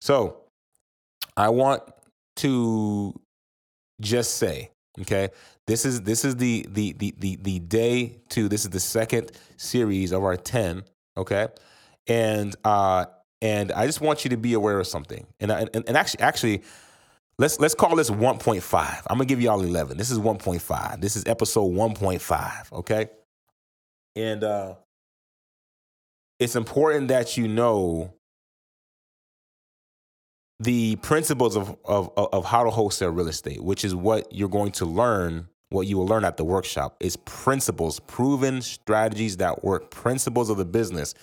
So 0.00 0.42
I 1.36 1.48
want 1.48 1.82
to 2.36 3.14
just 4.00 4.36
say, 4.36 4.70
okay, 5.00 5.30
this 5.66 5.84
is 5.84 6.02
this 6.02 6.24
is 6.24 6.36
the 6.36 6.66
the 6.68 6.92
the 6.94 7.14
the 7.18 7.36
the 7.40 7.58
day 7.60 8.16
two. 8.28 8.48
This 8.48 8.64
is 8.64 8.70
the 8.70 8.80
second 8.80 9.32
series 9.56 10.12
of 10.12 10.24
our 10.24 10.36
10. 10.36 10.84
Okay. 11.16 11.48
And 12.06 12.54
uh 12.64 13.06
and 13.40 13.72
I 13.72 13.86
just 13.86 14.00
want 14.00 14.24
you 14.24 14.30
to 14.30 14.36
be 14.36 14.54
aware 14.54 14.78
of 14.78 14.86
something. 14.86 15.26
And 15.40 15.50
I, 15.52 15.60
and, 15.72 15.84
and 15.88 15.96
actually 15.96 16.20
actually 16.20 16.62
Let's 17.38 17.58
let's 17.58 17.74
call 17.74 17.96
this 17.96 18.10
1.5. 18.10 19.02
I'm 19.08 19.16
gonna 19.16 19.24
give 19.24 19.40
you 19.40 19.50
all 19.50 19.62
11. 19.62 19.96
This 19.96 20.10
is 20.10 20.18
1.5. 20.18 21.00
This 21.00 21.16
is 21.16 21.24
episode 21.26 21.72
1.5. 21.72 22.72
Okay, 22.72 23.08
and 24.14 24.44
uh, 24.44 24.74
it's 26.38 26.56
important 26.56 27.08
that 27.08 27.36
you 27.36 27.48
know 27.48 28.12
the 30.60 30.96
principles 30.96 31.56
of, 31.56 31.76
of 31.84 32.12
of 32.16 32.44
how 32.44 32.64
to 32.64 32.70
wholesale 32.70 33.10
real 33.10 33.28
estate, 33.28 33.62
which 33.62 33.84
is 33.84 33.94
what 33.94 34.32
you're 34.32 34.48
going 34.48 34.72
to 34.72 34.84
learn 34.84 35.48
what 35.72 35.86
you 35.86 35.96
will 35.96 36.06
learn 36.06 36.24
at 36.24 36.36
the 36.36 36.44
workshop 36.44 36.96
is 37.00 37.16
principles, 37.16 37.98
proven 38.00 38.62
strategies 38.62 39.38
that 39.38 39.64
work, 39.64 39.90
principles 39.90 40.50
of 40.50 40.58
the 40.58 40.64
business. 40.64 41.14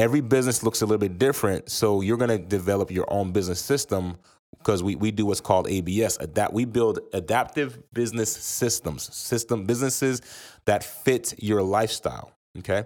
Every 0.00 0.22
business 0.22 0.62
looks 0.62 0.80
a 0.80 0.86
little 0.86 0.98
bit 0.98 1.18
different, 1.18 1.70
so 1.70 2.00
you're 2.00 2.16
going 2.16 2.30
to 2.30 2.38
develop 2.38 2.90
your 2.90 3.04
own 3.12 3.32
business 3.32 3.60
system 3.60 4.16
because 4.56 4.82
we, 4.82 4.94
we 4.94 5.10
do 5.10 5.26
what's 5.26 5.42
called 5.42 5.68
ABS. 5.68 6.16
Adapt, 6.16 6.54
we 6.54 6.64
build 6.64 7.00
adaptive 7.12 7.78
business 7.92 8.32
systems, 8.32 9.14
system 9.14 9.66
businesses 9.66 10.22
that 10.64 10.82
fit 10.82 11.34
your 11.36 11.62
lifestyle. 11.62 12.32
Okay. 12.60 12.84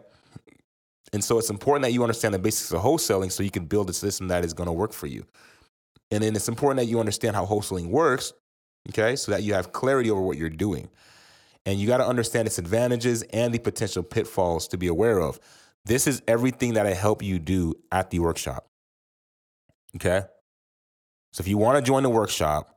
And 1.12 1.22
so 1.22 1.38
it's 1.38 1.50
important 1.50 1.84
that 1.84 1.92
you 1.92 2.02
understand 2.02 2.34
the 2.34 2.40
basics 2.40 2.72
of 2.72 2.80
wholesaling 2.80 3.30
so 3.30 3.44
you 3.44 3.50
can 3.52 3.66
build 3.66 3.88
a 3.90 3.92
system 3.92 4.26
that 4.26 4.44
is 4.44 4.52
going 4.52 4.66
to 4.66 4.72
work 4.72 4.92
for 4.92 5.06
you. 5.06 5.24
And 6.10 6.24
then 6.24 6.34
it's 6.34 6.48
important 6.48 6.78
that 6.78 6.90
you 6.90 6.98
understand 6.98 7.36
how 7.36 7.46
wholesaling 7.46 7.90
works, 7.90 8.32
okay, 8.88 9.14
so 9.14 9.30
that 9.30 9.44
you 9.44 9.54
have 9.54 9.70
clarity 9.70 10.10
over 10.10 10.20
what 10.20 10.36
you're 10.36 10.50
doing. 10.50 10.88
And 11.64 11.78
you 11.78 11.86
got 11.86 11.98
to 11.98 12.06
understand 12.08 12.48
its 12.48 12.58
advantages 12.58 13.22
and 13.32 13.54
the 13.54 13.60
potential 13.60 14.02
pitfalls 14.02 14.66
to 14.66 14.76
be 14.76 14.88
aware 14.88 15.20
of. 15.20 15.38
This 15.86 16.06
is 16.06 16.22
everything 16.26 16.72
that 16.74 16.86
I 16.86 16.94
help 16.94 17.22
you 17.22 17.38
do 17.38 17.74
at 17.92 18.10
the 18.10 18.20
workshop. 18.20 18.66
Okay? 19.96 20.22
So 21.32 21.42
if 21.42 21.48
you 21.48 21.58
want 21.58 21.76
to 21.76 21.82
join 21.82 22.02
the 22.02 22.10
workshop, 22.10 22.74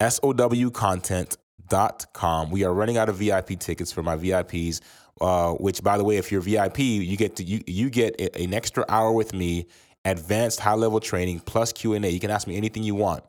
sowcontent.com. 0.00 2.50
We 2.50 2.64
are 2.64 2.74
running 2.74 2.98
out 2.98 3.08
of 3.08 3.16
VIP 3.16 3.58
tickets 3.58 3.90
for 3.92 4.02
my 4.02 4.16
VIPs. 4.16 4.80
Uh, 5.18 5.54
which, 5.54 5.82
by 5.82 5.96
the 5.96 6.04
way, 6.04 6.18
if 6.18 6.30
you're 6.30 6.42
VIP, 6.42 6.80
you 6.80 7.16
get 7.16 7.36
to 7.36 7.42
you 7.42 7.62
you 7.66 7.88
get 7.88 8.20
an 8.36 8.52
extra 8.52 8.84
hour 8.86 9.12
with 9.12 9.32
me, 9.32 9.66
advanced 10.04 10.60
high 10.60 10.74
level 10.74 11.00
training 11.00 11.40
plus 11.40 11.72
Q 11.72 11.94
and 11.94 12.04
A. 12.04 12.10
You 12.10 12.20
can 12.20 12.30
ask 12.30 12.46
me 12.46 12.54
anything 12.54 12.82
you 12.82 12.94
want 12.94 13.24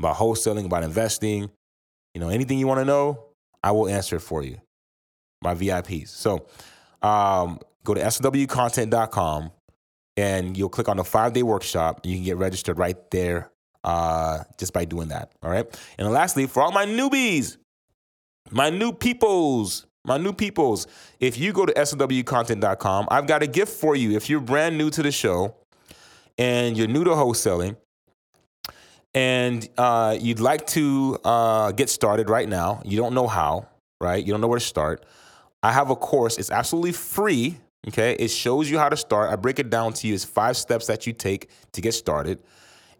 about 0.00 0.16
wholesaling, 0.16 0.64
about 0.64 0.82
investing, 0.82 1.48
you 2.12 2.20
know, 2.20 2.28
anything 2.28 2.58
you 2.58 2.66
want 2.66 2.80
to 2.80 2.84
know. 2.84 3.22
I 3.62 3.70
will 3.70 3.88
answer 3.88 4.16
it 4.16 4.20
for 4.20 4.42
you. 4.42 4.58
My 5.40 5.54
VIPs. 5.54 6.08
So, 6.08 6.48
um, 7.02 7.60
go 7.84 7.94
to 7.94 8.00
sowcontent.com 8.00 9.50
and 10.16 10.56
you'll 10.56 10.68
click 10.68 10.88
on 10.88 10.96
the 10.96 11.04
five 11.04 11.32
day 11.32 11.42
workshop. 11.42 12.00
You 12.04 12.16
can 12.16 12.24
get 12.24 12.36
registered 12.36 12.78
right 12.78 12.96
there 13.10 13.50
uh, 13.84 14.42
just 14.58 14.72
by 14.72 14.84
doing 14.84 15.08
that. 15.08 15.32
All 15.42 15.50
right. 15.50 15.66
And 15.96 16.10
lastly, 16.10 16.46
for 16.46 16.62
all 16.62 16.72
my 16.72 16.86
newbies, 16.86 17.56
my 18.50 18.70
new 18.70 18.92
peoples, 18.92 19.86
my 20.04 20.18
new 20.18 20.32
peoples, 20.32 20.86
if 21.20 21.38
you 21.38 21.52
go 21.52 21.66
to 21.66 21.72
sowcontent.com, 21.72 23.08
I've 23.10 23.26
got 23.26 23.42
a 23.42 23.46
gift 23.46 23.72
for 23.72 23.94
you. 23.94 24.16
If 24.16 24.28
you're 24.28 24.40
brand 24.40 24.76
new 24.76 24.90
to 24.90 25.02
the 25.02 25.12
show 25.12 25.54
and 26.36 26.76
you're 26.76 26.88
new 26.88 27.04
to 27.04 27.10
wholesaling 27.10 27.76
and 29.14 29.68
uh, 29.76 30.16
you'd 30.18 30.40
like 30.40 30.66
to 30.68 31.18
uh, 31.24 31.72
get 31.72 31.90
started 31.90 32.28
right 32.28 32.48
now, 32.48 32.82
you 32.84 32.98
don't 32.98 33.14
know 33.14 33.26
how, 33.26 33.68
right? 34.00 34.24
You 34.24 34.32
don't 34.32 34.40
know 34.40 34.48
where 34.48 34.58
to 34.58 34.64
start. 34.64 35.04
I 35.62 35.72
have 35.72 35.90
a 35.90 35.96
course, 35.96 36.38
it's 36.38 36.50
absolutely 36.50 36.92
free. 36.92 37.58
Okay, 37.86 38.16
it 38.18 38.28
shows 38.28 38.68
you 38.68 38.78
how 38.78 38.88
to 38.88 38.96
start. 38.96 39.30
I 39.30 39.36
break 39.36 39.58
it 39.58 39.70
down 39.70 39.92
to 39.94 40.08
you. 40.08 40.14
It's 40.14 40.24
five 40.24 40.56
steps 40.56 40.88
that 40.88 41.06
you 41.06 41.12
take 41.12 41.48
to 41.72 41.80
get 41.80 41.92
started. 41.92 42.42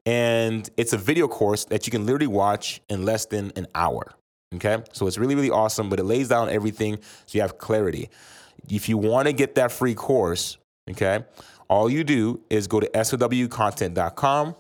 And 0.06 0.68
it's 0.76 0.92
a 0.92 0.96
video 0.96 1.28
course 1.28 1.64
that 1.66 1.86
you 1.86 1.90
can 1.90 2.06
literally 2.06 2.28
watch 2.28 2.80
in 2.88 3.04
less 3.04 3.26
than 3.26 3.52
an 3.56 3.66
hour. 3.74 4.14
Okay. 4.54 4.82
So 4.92 5.06
it's 5.06 5.18
really, 5.18 5.34
really 5.34 5.50
awesome, 5.50 5.90
but 5.90 5.98
it 5.98 6.04
lays 6.04 6.28
down 6.28 6.48
everything 6.48 6.98
so 7.26 7.36
you 7.36 7.42
have 7.42 7.58
clarity. 7.58 8.08
If 8.70 8.88
you 8.88 8.96
want 8.96 9.26
to 9.26 9.32
get 9.32 9.56
that 9.56 9.72
free 9.72 9.94
course, 9.94 10.56
okay, 10.90 11.24
all 11.68 11.90
you 11.90 12.04
do 12.04 12.40
is 12.48 12.66
go 12.66 12.80
to 12.80 12.88
sowcontent.com. 12.88 14.54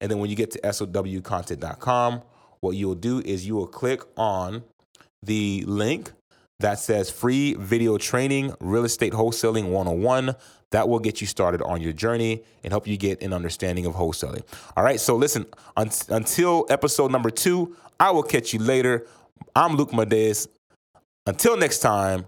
And 0.00 0.10
then 0.10 0.18
when 0.18 0.30
you 0.30 0.36
get 0.36 0.50
to 0.52 0.60
sowcontent.com, 0.60 2.22
what 2.60 2.72
you'll 2.72 2.94
do 2.94 3.20
is 3.20 3.46
you 3.46 3.54
will 3.54 3.66
click 3.66 4.02
on 4.16 4.64
the 5.22 5.64
link 5.66 6.12
that 6.60 6.78
says 6.80 7.10
free 7.10 7.54
video 7.54 7.98
training, 7.98 8.52
real 8.60 8.84
estate 8.84 9.12
wholesaling 9.12 9.70
101 9.70 10.34
that 10.70 10.88
will 10.88 10.98
get 10.98 11.20
you 11.20 11.26
started 11.26 11.62
on 11.62 11.80
your 11.80 11.92
journey 11.92 12.42
and 12.64 12.72
help 12.72 12.86
you 12.86 12.96
get 12.96 13.22
an 13.22 13.32
understanding 13.32 13.86
of 13.86 13.94
wholesaling. 13.94 14.42
All 14.76 14.82
right, 14.82 15.00
so 15.00 15.14
listen, 15.16 15.46
un- 15.76 15.90
until 16.08 16.66
episode 16.68 17.12
number 17.12 17.30
two, 17.30 17.76
I 18.00 18.10
will 18.10 18.24
catch 18.24 18.52
you 18.52 18.58
later. 18.58 19.06
I'm 19.54 19.76
Luc 19.76 19.90
Madeus. 19.90 20.48
Until 21.26 21.56
next 21.56 21.78
time, 21.78 22.26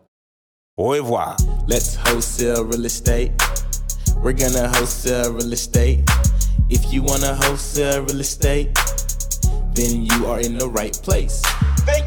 au 0.78 0.92
revoir. 0.92 1.36
Let's 1.66 1.96
wholesale 1.96 2.64
real 2.64 2.84
estate. 2.84 3.32
We're 4.16 4.32
gonna 4.32 4.68
wholesale 4.68 5.32
real 5.32 5.52
estate. 5.52 6.08
If 6.68 6.92
you 6.92 7.02
wanna 7.02 7.34
wholesale 7.34 8.02
real 8.02 8.20
estate, 8.20 8.70
then 9.74 10.02
you 10.02 10.26
are 10.26 10.40
in 10.40 10.56
the 10.56 10.68
right 10.68 10.92
place. 10.92 11.42